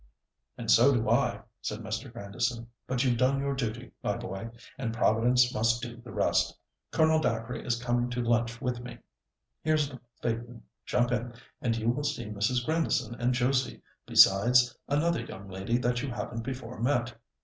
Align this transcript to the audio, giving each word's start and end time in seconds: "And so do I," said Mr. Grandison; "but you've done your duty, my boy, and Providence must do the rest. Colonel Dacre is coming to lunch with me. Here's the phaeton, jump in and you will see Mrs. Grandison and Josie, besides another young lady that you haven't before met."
"And 0.57 0.71
so 0.71 0.91
do 0.95 1.07
I," 1.11 1.41
said 1.61 1.81
Mr. 1.81 2.11
Grandison; 2.11 2.65
"but 2.87 3.03
you've 3.03 3.19
done 3.19 3.39
your 3.39 3.53
duty, 3.53 3.91
my 4.01 4.17
boy, 4.17 4.49
and 4.79 4.95
Providence 4.95 5.53
must 5.53 5.79
do 5.83 5.97
the 6.01 6.11
rest. 6.11 6.57
Colonel 6.89 7.19
Dacre 7.19 7.53
is 7.57 7.79
coming 7.79 8.09
to 8.09 8.23
lunch 8.23 8.59
with 8.59 8.79
me. 8.79 8.97
Here's 9.61 9.87
the 9.89 9.99
phaeton, 10.23 10.63
jump 10.87 11.11
in 11.11 11.35
and 11.61 11.75
you 11.77 11.89
will 11.89 12.03
see 12.03 12.25
Mrs. 12.25 12.65
Grandison 12.65 13.13
and 13.21 13.31
Josie, 13.35 13.83
besides 14.07 14.75
another 14.87 15.23
young 15.23 15.47
lady 15.47 15.77
that 15.77 16.01
you 16.01 16.09
haven't 16.09 16.41
before 16.41 16.79
met." 16.81 17.13